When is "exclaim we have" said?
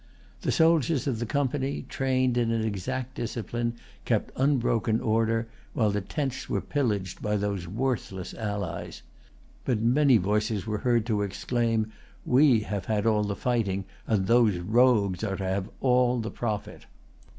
11.21-12.85